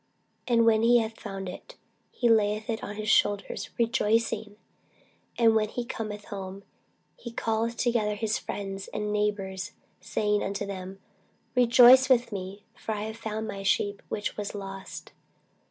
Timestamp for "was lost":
14.37-15.11